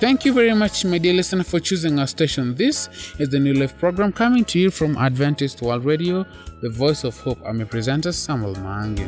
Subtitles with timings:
[0.00, 2.54] Thank you very much, my dear listener, for choosing our station.
[2.54, 2.88] This
[3.18, 6.24] is the New Life program coming to you from Adventist World Radio,
[6.62, 7.40] the voice of hope.
[7.44, 9.06] I'm your presenter, Samuel Mangi.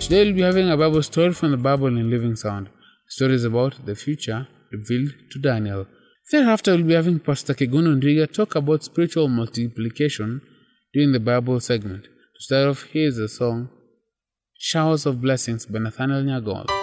[0.00, 2.68] Today, we'll be having a Bible story from the Bible in Living Sound.
[3.08, 5.88] Stories about the future revealed to Daniel.
[6.30, 10.40] Thereafter, we'll be having Pastor Kiguno Ndriga talk about spiritual multiplication
[10.94, 12.04] during the Bible segment.
[12.04, 13.70] To start off, here's the song
[14.56, 16.81] Showers of Blessings by Nathaniel Nyagol.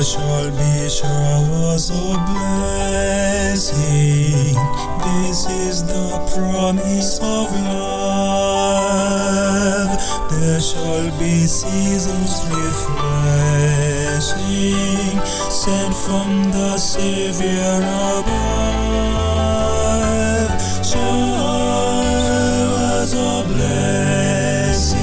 [0.00, 3.76] There shall be showers of blessing.
[5.04, 8.80] This is the promise of love.
[10.30, 13.20] There shall be seasons refreshing,
[15.50, 17.82] sent from the Savior
[18.16, 18.56] above.
[20.82, 21.92] Showers
[23.12, 24.96] of blessing,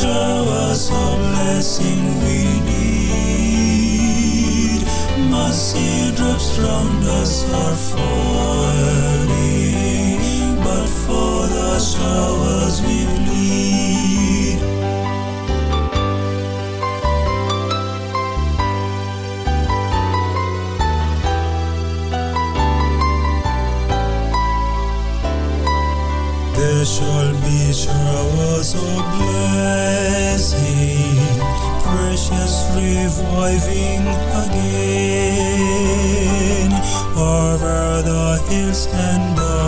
[0.00, 1.97] showers of blessing
[5.70, 8.06] Mercy drops round us are falling,
[10.64, 14.58] but for the showers we plead.
[26.56, 30.48] There shall be showers of blessing,
[31.88, 34.04] precious reviving
[34.44, 35.48] again,
[37.16, 39.58] over the hills and the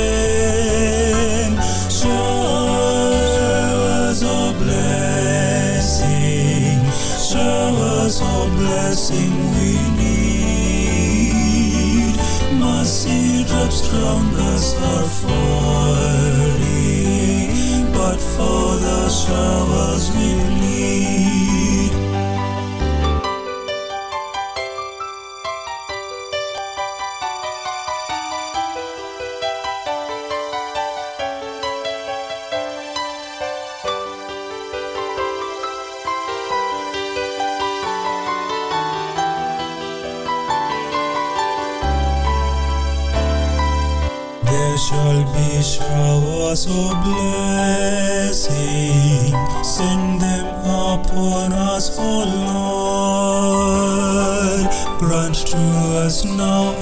[2.01, 3.39] showers
[4.21, 6.11] of blessing,
[7.31, 10.53] showers of blessing we need.
[12.59, 15.52] Mercy drops round us are falling,
[19.27, 19.72] the
[45.33, 48.53] be showers of blessing.
[49.63, 52.23] Send them upon us, O
[53.73, 54.69] Lord.
[54.99, 55.57] Grant to
[56.05, 56.72] us now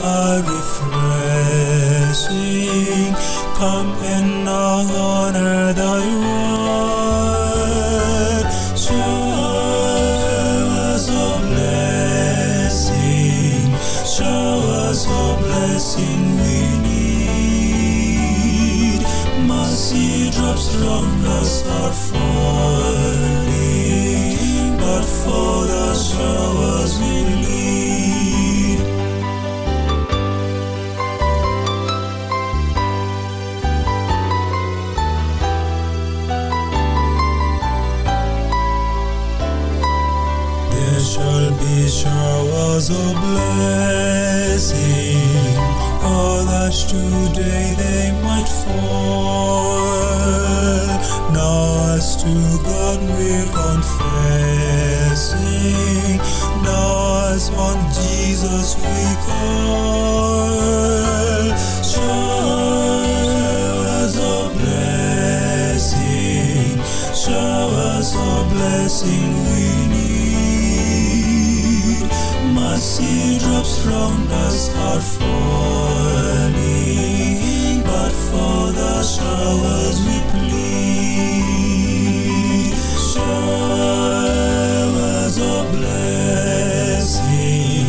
[87.11, 87.87] blessing,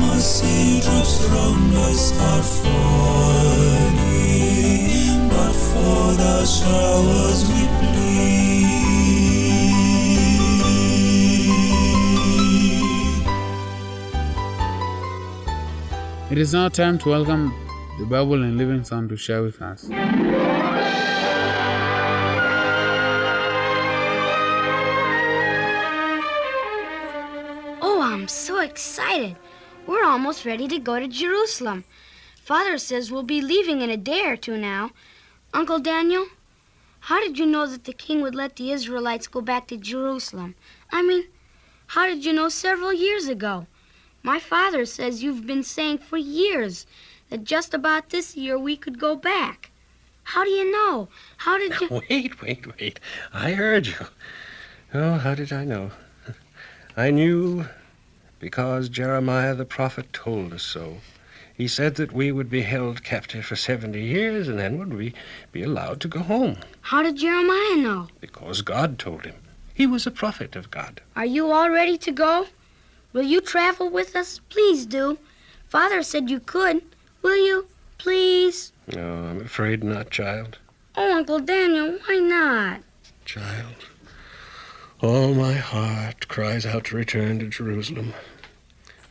[0.00, 3.96] Mercy drops round us are falling,
[5.28, 8.32] but for the showers we plead.
[16.30, 17.52] It is now time to welcome
[17.98, 19.86] the Bible in Living Sound to share with us.
[28.72, 29.36] Excited.
[29.86, 31.84] We're almost ready to go to Jerusalem.
[32.42, 34.92] Father says we'll be leaving in a day or two now.
[35.52, 36.28] Uncle Daniel,
[37.00, 40.54] how did you know that the king would let the Israelites go back to Jerusalem?
[40.90, 41.24] I mean,
[41.88, 43.66] how did you know several years ago?
[44.22, 46.86] My father says you've been saying for years
[47.28, 49.70] that just about this year we could go back.
[50.22, 51.08] How do you know?
[51.36, 51.88] How did you.
[52.08, 53.00] Wait, wait, wait.
[53.34, 54.06] I heard you.
[54.94, 55.90] Oh, how did I know?
[56.96, 57.66] I knew
[58.42, 60.96] because Jeremiah the prophet told us so.
[61.54, 65.14] He said that we would be held captive for 70 years and then would we
[65.52, 68.08] be allowed to go home How did Jeremiah know?
[68.20, 69.36] because God told him.
[69.72, 71.00] He was a prophet of God.
[71.14, 72.46] Are you all ready to go?
[73.12, 74.40] Will you travel with us?
[74.48, 75.18] Please do.
[75.68, 76.82] Father said you could.
[77.22, 77.68] Will you?
[77.98, 78.72] Please?
[78.88, 80.58] No, I'm afraid not, child.
[80.96, 82.80] Oh, Uncle Daniel, why not?
[83.24, 83.86] Child.
[85.00, 88.14] All my heart cries out to return to Jerusalem.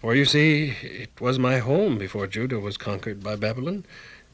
[0.01, 3.85] For you see, it was my home before Judah was conquered by Babylon.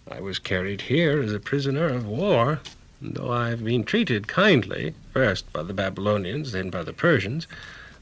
[0.10, 2.62] I was carried here as a prisoner of war.
[3.02, 7.48] and Though I've been treated kindly, first by the Babylonians, then by the Persians,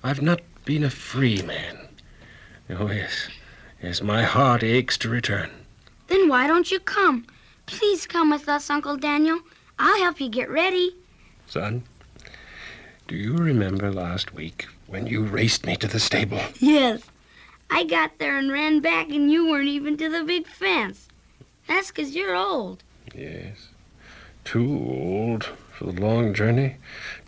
[0.04, 1.88] I've not been a free man.
[2.70, 3.30] Oh, yes.
[3.82, 5.50] Yes, my heart aches to return.
[6.06, 7.26] Then why don't you come?
[7.66, 9.40] Please come with us, Uncle Daniel.
[9.80, 10.96] I'll help you get ready.
[11.48, 11.82] Son,
[13.08, 16.42] do you remember last week when you raced me to the stable?
[16.60, 17.02] Yes.
[17.70, 21.08] I got there and ran back, and you weren't even to the big fence.
[21.68, 22.84] That's 'cause you're old.
[23.14, 23.70] Yes.
[24.44, 26.76] Too old for the long journey.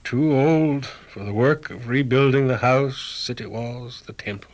[0.04, 4.52] Too old for the work of rebuilding the house, city walls, the temple.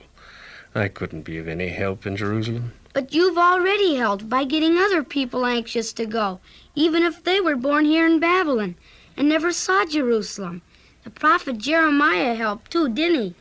[0.73, 2.73] I couldn't be of any help in Jerusalem.
[2.93, 6.39] But you've already helped by getting other people anxious to go,
[6.75, 8.75] even if they were born here in Babylon
[9.17, 10.61] and never saw Jerusalem.
[11.03, 13.35] The prophet Jeremiah helped too, didn't he?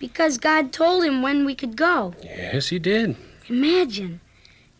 [0.00, 2.14] Because God told him when we could go.
[2.24, 3.16] Yes, he did.
[3.48, 4.20] Imagine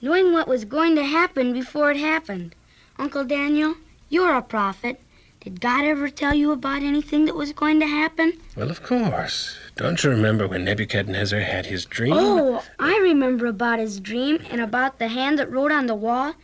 [0.01, 2.55] knowing what was going to happen before it happened.
[2.99, 3.75] Uncle Daniel,
[4.09, 4.99] you're a prophet.
[5.41, 8.33] Did God ever tell you about anything that was going to happen?
[8.57, 9.57] Well, of course.
[9.77, 12.15] Don't you remember when Nebuchadnezzar had his dream?
[12.15, 16.35] Oh, I remember about his dream and about the hand that wrote on the wall.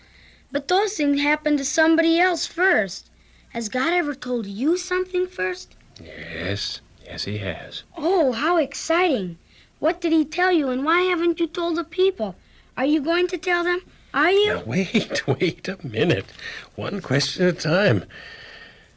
[0.53, 3.11] But those things happened to somebody else first.
[3.51, 5.77] Has God ever told you something first?
[6.03, 7.83] Yes, yes, he has.
[7.97, 9.39] Oh, how exciting.
[9.79, 12.35] What did he tell you and why haven't you told the people?
[12.77, 13.81] Are you going to tell them?
[14.13, 14.55] Are you?
[14.55, 16.27] Now, wait, wait a minute.
[16.75, 18.05] One question at a time.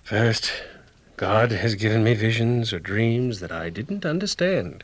[0.04, 0.52] First,
[1.18, 4.84] God has given me visions or dreams that I didn't understand.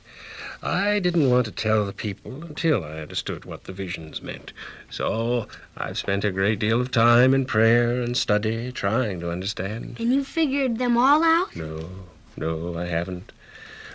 [0.62, 4.52] I didn't want to tell the people until I understood what the visions meant.
[4.90, 9.98] So I've spent a great deal of time in prayer and study trying to understand.
[10.00, 11.56] And you figured them all out?
[11.56, 11.90] No,
[12.38, 13.32] no, I haven't.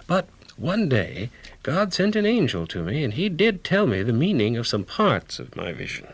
[0.07, 1.31] But one day,
[1.63, 4.85] God sent an angel to me, and he did tell me the meaning of some
[4.85, 6.07] parts of my vision.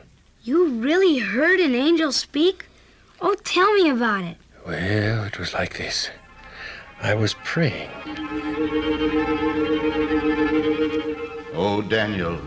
[0.42, 2.66] You really heard an angel speak?
[3.20, 4.36] Oh, tell me about it.
[4.66, 6.10] Well, it was like this.
[7.00, 7.90] I was praying.
[11.54, 12.38] O Daniel,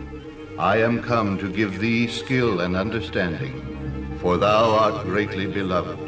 [0.58, 5.98] I am come to give thee skill and understanding, for thou art greatly beloved.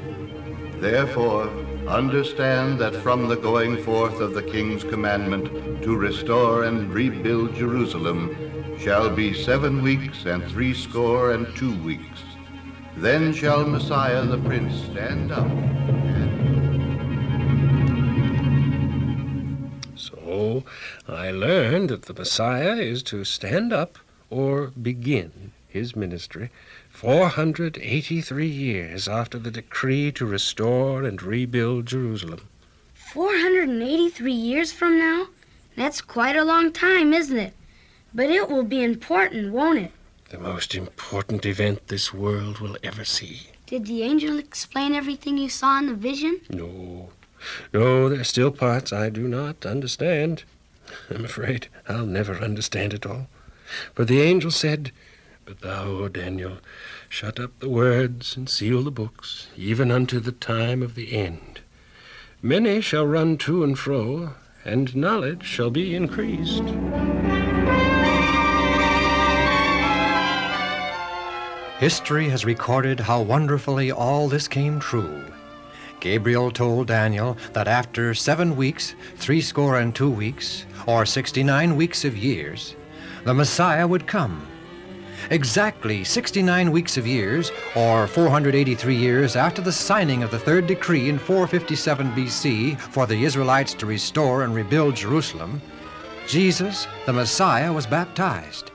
[0.81, 1.50] Therefore,
[1.89, 8.77] understand that from the going forth of the king's commandment to restore and rebuild Jerusalem
[8.79, 12.21] shall be seven weeks and threescore and two weeks.
[12.97, 15.49] Then shall Messiah the Prince stand up.
[19.97, 20.65] So
[21.09, 23.99] I learned that the Messiah is to stand up
[24.31, 26.51] or begin his ministry
[27.02, 32.47] 483 years after the decree to restore and rebuild Jerusalem.
[32.94, 35.26] 483 years from now?
[35.76, 37.54] That's quite a long time, isn't it?
[38.14, 39.90] But it will be important, won't it?
[40.30, 43.49] The most important event this world will ever see.
[43.66, 46.40] Did the angel explain everything you saw in the vision?
[46.50, 47.11] No,
[47.73, 50.44] no, there are still parts I do not understand.
[51.11, 53.26] I'm afraid I'll never understand it all.
[53.97, 54.92] But the angel said,
[55.44, 56.58] But thou, O Daniel,
[57.08, 61.61] shut up the words and seal the books, even unto the time of the end.
[62.40, 64.34] Many shall run to and fro,
[64.64, 66.62] and knowledge shall be increased.
[71.80, 75.25] History has recorded how wonderfully all this came true.
[75.99, 82.04] Gabriel told Daniel that after seven weeks, threescore and two weeks, or sixty nine weeks
[82.04, 82.76] of years,
[83.25, 84.46] the Messiah would come.
[85.33, 91.09] Exactly 69 weeks of years, or 483 years after the signing of the third decree
[91.09, 95.62] in 457 BC for the Israelites to restore and rebuild Jerusalem,
[96.29, 98.73] Jesus, the Messiah, was baptized.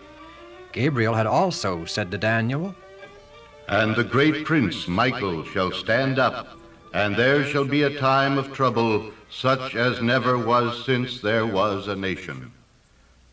[0.72, 2.74] Gabriel had also said to Daniel,
[3.68, 6.58] And the great prince Michael shall stand up,
[6.92, 11.88] and there shall be a time of trouble such as never was since there was
[11.88, 12.52] a nation.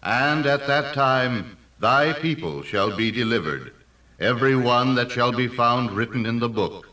[0.02, 3.70] And at that time thy people shall be delivered,
[4.18, 6.88] every one that shall be found written in the book.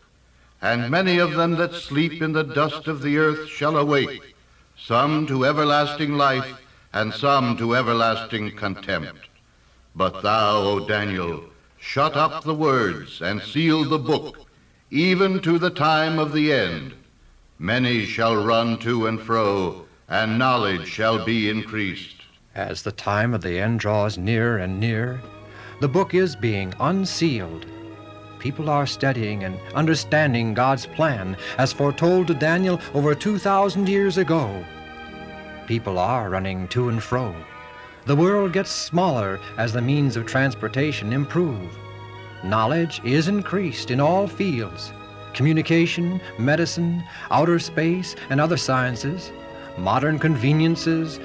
[0.61, 4.35] And many of them that sleep in the dust of the earth shall awake,
[4.77, 6.59] some to everlasting life,
[6.91, 9.29] and some to everlasting contempt.
[9.95, 11.45] But thou, O Daniel,
[11.79, 14.45] shut up the words and seal the book,
[14.89, 16.93] even to the time of the end.
[17.57, 22.20] Many shall run to and fro, and knowledge shall be increased.
[22.55, 25.21] As the time of the end draws nearer and nearer,
[25.79, 27.65] the book is being unsealed.
[28.39, 34.65] People are studying and understanding God's plan as foretold to Daniel over 2,000 years ago.
[35.65, 37.33] People are running to and fro.
[38.05, 41.77] The world gets smaller as the means of transportation improve.
[42.43, 44.91] Knowledge is increased in all fields
[45.33, 49.31] communication, medicine, outer space, and other sciences,
[49.77, 51.21] modern conveniences,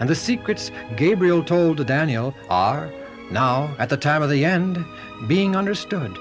[0.00, 2.90] and the secrets Gabriel told Daniel are,
[3.30, 4.84] now, at the time of the end,
[5.28, 6.18] being understood.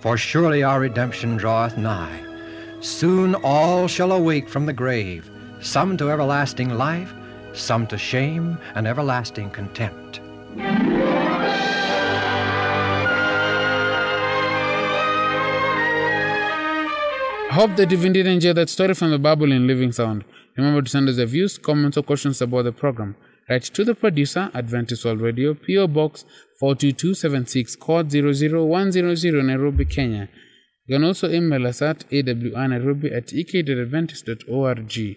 [0.00, 2.20] For surely our redemption draweth nigh.
[2.80, 5.30] Soon all shall awake from the grave,
[5.60, 7.12] some to everlasting life,
[7.52, 10.20] some to shame and everlasting contempt.
[17.50, 20.24] Hope that you've indeed enjoyed that story from the Bible in Living Sound.
[20.56, 23.16] Remember to send us your views, comments, or questions about the program.
[23.48, 26.24] Write to the producer, Adventist World Radio, PO Box
[26.60, 30.28] 42276, code 00100, Nairobi, Kenya.
[30.86, 35.16] You can also email us at awnairobi at ek.adventist.org.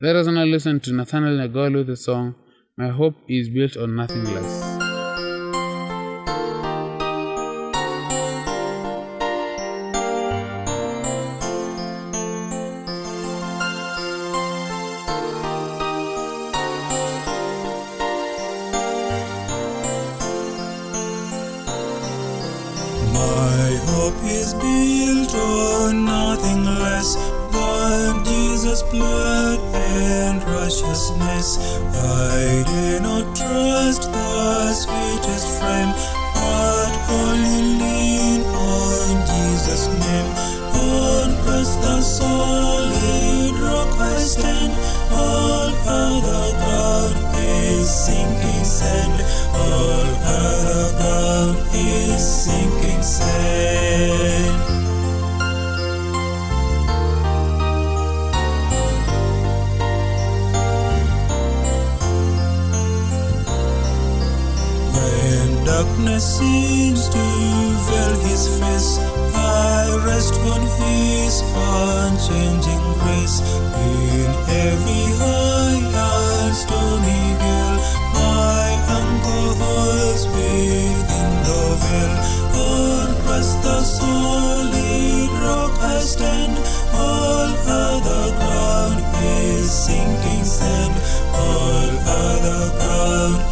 [0.00, 2.34] Let us now listen to Nathaniel Nagolo with the song
[2.76, 4.73] My Hope is Built on Nothing Less.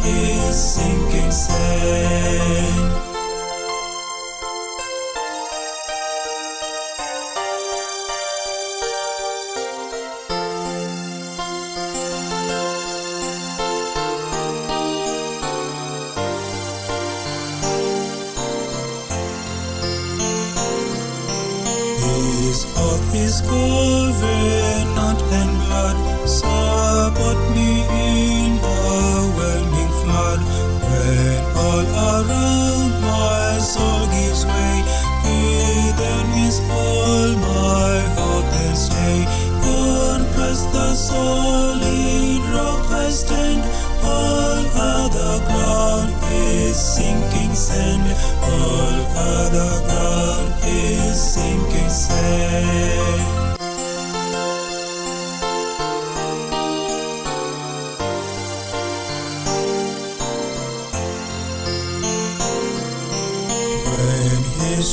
[0.05, 1.22] Is sinking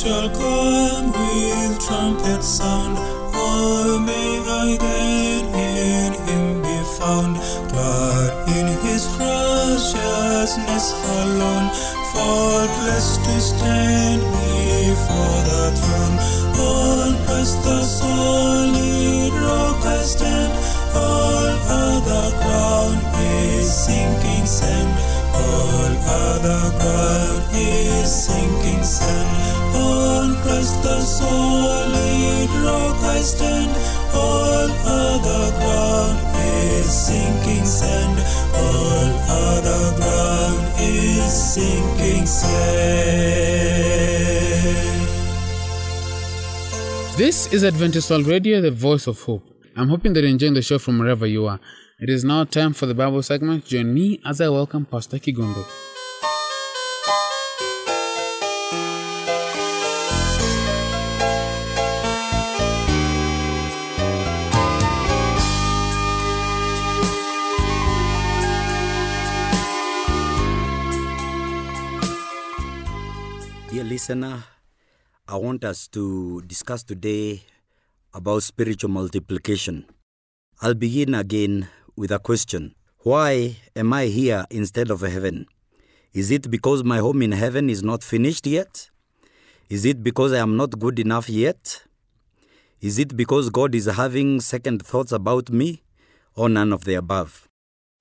[0.01, 2.97] shall come with trumpet sound,
[3.35, 7.40] oh, may I then in him be found,
[30.99, 33.71] solid rock I stand.
[34.13, 38.19] All other ground is sinking sand.
[38.53, 43.21] All other ground is sinking sand.
[47.17, 49.43] This is Adventist World Radio, the voice of hope.
[49.75, 51.59] I'm hoping that you're enjoying the show from wherever you are.
[51.99, 53.65] It is now time for the Bible segment.
[53.65, 55.63] Join me as I welcome Pastor Kigondo.
[74.01, 74.43] Listener,
[75.27, 77.43] I want us to discuss today
[78.15, 79.85] about spiritual multiplication.
[80.59, 85.45] I'll begin again with a question Why am I here instead of heaven?
[86.13, 88.89] Is it because my home in heaven is not finished yet?
[89.69, 91.83] Is it because I am not good enough yet?
[92.81, 95.83] Is it because God is having second thoughts about me?
[96.35, 97.47] Or none of the above?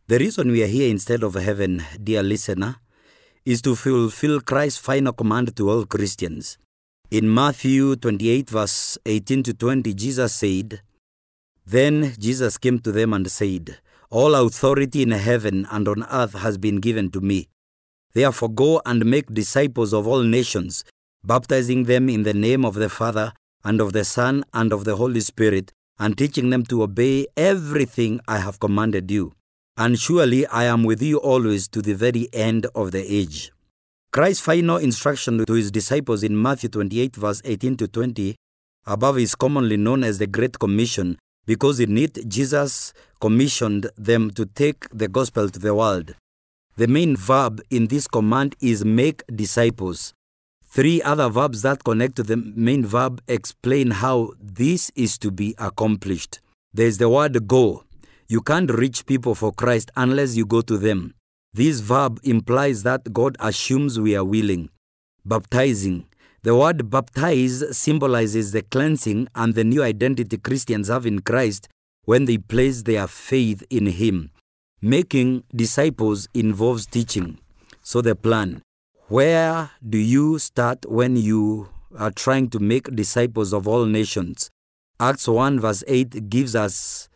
[0.06, 2.76] The reason we are here instead of heaven, dear listener,
[3.44, 6.58] is to fulfill Christ's final command to all Christians.
[7.10, 10.80] In Matthew 28, verse 18 to 20, Jesus said,
[11.66, 13.78] Then Jesus came to them and said,
[14.10, 17.48] All authority in heaven and on earth has been given to me.
[18.12, 20.84] Therefore, go and make disciples of all nations,
[21.24, 23.32] baptizing them in the name of the Father,
[23.64, 28.20] and of the Son, and of the Holy Spirit, and teaching them to obey everything
[28.26, 29.32] I have commanded you.
[29.80, 33.50] And surely I am with you always to the very end of the age.
[34.12, 38.36] Christ's final instruction to his disciples in Matthew 28, verse 18 to 20,
[38.86, 42.92] above is commonly known as the Great Commission because in it Jesus
[43.22, 46.14] commissioned them to take the gospel to the world.
[46.76, 50.12] The main verb in this command is make disciples.
[50.62, 55.54] Three other verbs that connect to the main verb explain how this is to be
[55.56, 56.40] accomplished.
[56.74, 57.84] There is the word go.
[58.30, 61.14] You can't reach people for Christ unless you go to them.
[61.52, 64.68] This verb implies that God assumes we are willing.
[65.24, 66.06] Baptizing.
[66.44, 71.66] The word baptize symbolizes the cleansing and the new identity Christians have in Christ
[72.04, 74.30] when they place their faith in Him.
[74.80, 77.38] Making disciples involves teaching.
[77.82, 78.62] So, the plan
[79.08, 84.50] where do you start when you are trying to make disciples of all nations?
[85.00, 87.09] Acts 1 verse 8 gives us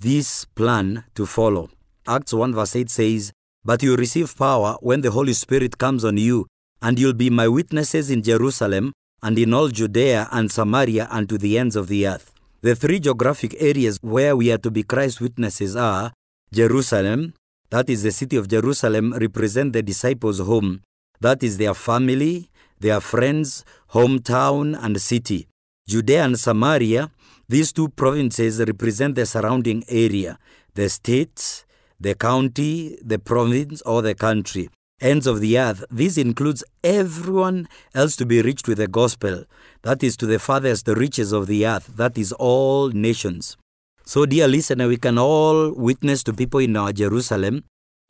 [0.00, 1.70] this plan to follow.
[2.06, 3.32] Acts 1 verse 8 says,
[3.64, 6.46] But you receive power when the Holy Spirit comes on you,
[6.82, 11.38] and you'll be my witnesses in Jerusalem and in all Judea and Samaria and to
[11.38, 12.32] the ends of the earth.
[12.60, 16.12] The three geographic areas where we are to be Christ's witnesses are
[16.52, 17.34] Jerusalem,
[17.70, 20.82] that is the city of Jerusalem, represent the disciples' home,
[21.20, 25.48] that is their family, their friends, hometown, and city.
[25.88, 27.12] Judea and Samaria,
[27.48, 30.36] these two provinces represent the surrounding area,
[30.74, 31.64] the state,
[32.00, 34.68] the county, the province, or the country.
[35.00, 39.44] Ends of the earth, this includes everyone else to be reached with the gospel,
[39.82, 43.56] that is to the farthest reaches of the earth, that is all nations.
[44.04, 47.62] So, dear listener, we can all witness to people in our Jerusalem,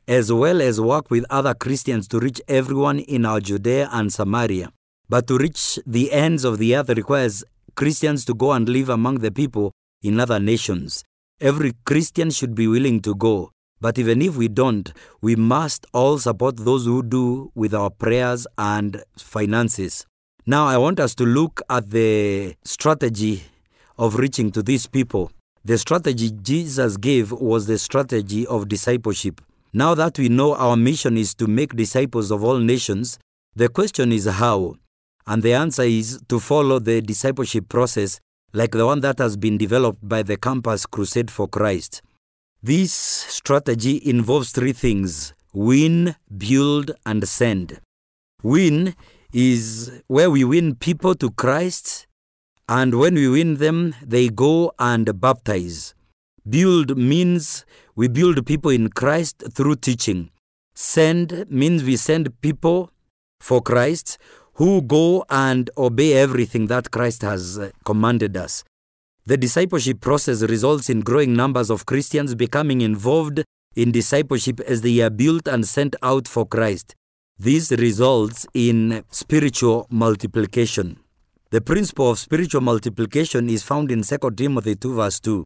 [0.07, 4.71] as well as work with other Christians to reach everyone in our Judea and Samaria.
[5.09, 7.43] But to reach the ends of the earth requires
[7.77, 11.03] Christians to go and live among the people in other nations.
[11.39, 13.51] Every Christian should be willing to go.
[13.79, 18.47] But even if we don't, we must all support those who do with our prayers
[18.57, 20.07] and finances.
[20.47, 23.43] Now, I want us to look at the strategy
[23.99, 25.31] of reaching to these people.
[25.63, 29.39] The strategy Jesus gave was the strategy of discipleship.
[29.71, 33.19] Now that we know our mission is to make disciples of all nations,
[33.55, 34.77] the question is how?
[35.27, 38.21] And the answer is to follow the discipleship process
[38.53, 42.01] like the one that has been developed by the Campus Crusade for Christ.
[42.63, 47.81] This strategy involves three things win, build, and send.
[48.41, 48.95] Win
[49.33, 52.07] is where we win people to Christ,
[52.69, 55.93] and when we win them, they go and baptize.
[56.49, 60.29] Build means we build people in Christ through teaching.
[60.73, 62.91] Send means we send people
[63.39, 64.17] for Christ
[64.57, 68.63] who go and obey everything that Christ has uh, commanded us.
[69.25, 73.43] The discipleship process results in growing numbers of Christians becoming involved
[73.75, 76.95] in discipleship as they are built and sent out for Christ.
[77.37, 80.97] This results in spiritual multiplication.
[81.51, 85.43] The principle of spiritual multiplication is found in 2 Timothy 2, verse 2.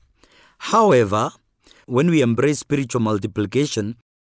[0.58, 1.30] However,
[1.87, 3.96] when we embrace spiritual multiplication,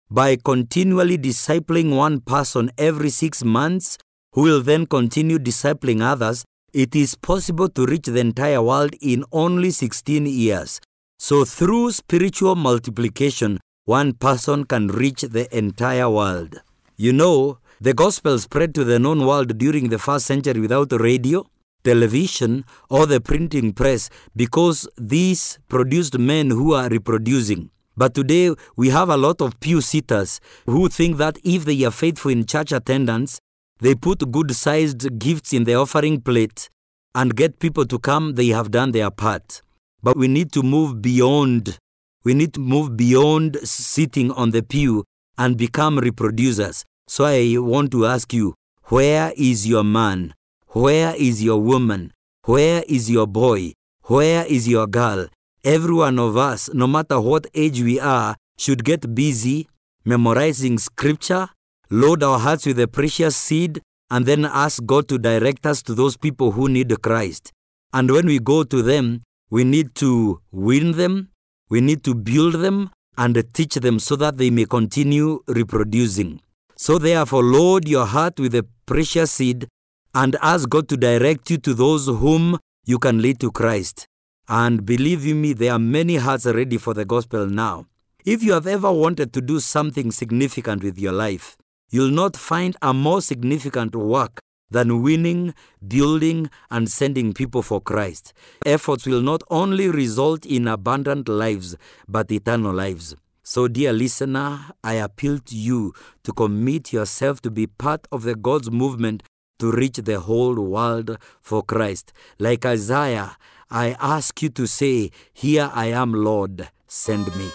[0.10, 3.97] by continually discipling one person every six months,
[4.34, 9.24] who will then continue discipling others, it is possible to reach the entire world in
[9.32, 10.82] only 16 years.
[11.17, 16.62] So, through spiritual multiplication, one person can reach the entire world.
[16.97, 21.44] You know, the gospel spread to the known world during the first century without radio,
[21.84, 27.72] television, or the printing press because these produced men who are reproducing.
[27.98, 31.89] But today we have a lot of pew sitters who think that if they are
[31.89, 33.39] faithful in church attendance,
[33.80, 36.70] they put good sized gifts in the offering plate
[37.15, 39.63] and get people to come, they have done their part.
[40.04, 41.80] But we need to move beyond.
[42.24, 45.04] We need to move beyond sitting on the pew
[45.36, 46.86] and become reproducers.
[47.08, 50.34] So I want to ask you, where is your man?
[50.68, 52.14] Where is your woman?
[52.46, 53.74] Where is your boy?
[54.04, 55.28] Where is your girl?
[55.64, 59.68] Every one of us, no matter what age we are, should get busy
[60.06, 61.50] memorizing scripture,
[61.90, 65.94] load our hearts with the precious seed, and then ask God to direct us to
[65.94, 67.52] those people who need Christ.
[67.94, 71.30] And when we go to them, we need to win them,
[71.70, 76.42] we need to build them, and teach them so that they may continue reproducing.
[76.82, 79.67] So, therefore, load your heart with the precious seed
[80.15, 84.08] and ask God to direct you to those whom you can lead to Christ.
[84.50, 87.86] And believe me, there are many hearts ready for the gospel now.
[88.26, 91.56] If you have ever wanted to do something significant with your life,
[91.91, 94.39] you'll not find a more significant work
[94.72, 95.54] than winning,
[95.88, 98.34] building, and sending people for Christ.
[98.65, 103.15] Efforts will not only result in abundant lives, but eternal lives.
[103.54, 105.92] So, dear listener, I appeal to you
[106.24, 109.24] to commit yourself to be part of the God's movement
[109.60, 112.14] to reach the whole world for Christ.
[112.40, 113.36] Like Isaiah,
[113.70, 117.50] I ask you to say, Here I am, Lord, send me.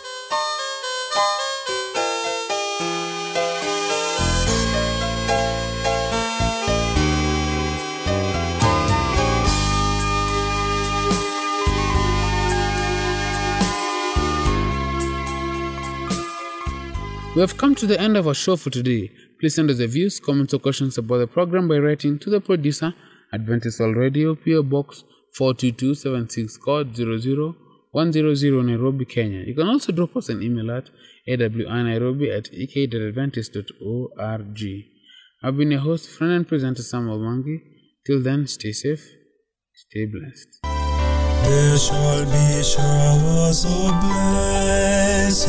[17.37, 19.13] We have come to the end of our show for today.
[19.39, 22.41] Please send us your views, comments, or questions about the program by writing to the
[22.41, 22.95] producer,
[23.31, 29.41] Adventist World Radio, PO Box 42276, code 00100 Nairobi, Kenya.
[29.41, 30.89] You can also drop us an email at
[31.29, 34.85] awnairobi at ek.adventist.org.
[35.43, 37.61] I've been your host, friend, and presenter Samuel Mangi.
[38.07, 39.11] Till then, stay safe,
[39.75, 40.76] stay blessed.
[41.49, 45.47] There shall be showers of blessing.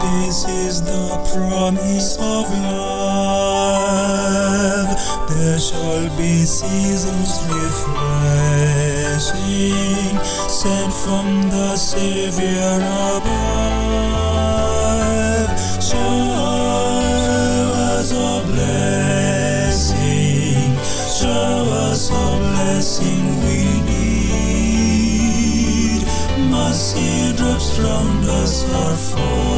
[0.00, 3.50] This is the promise of love.
[5.28, 8.14] There shall be seasons refreshing,
[10.48, 13.59] sent from the Savior above.
[27.80, 29.49] Drops round us are falling,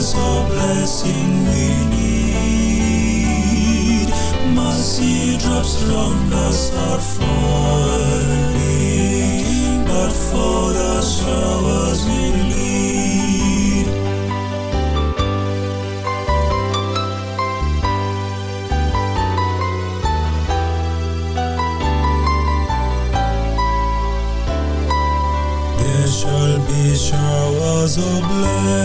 [0.00, 0.16] That's a
[0.48, 2.48] blessing we need.
[4.54, 8.54] Mercy drops round us are falling,
[9.84, 13.86] but for the showers we lead.
[25.78, 28.79] There shall be showers of blessing.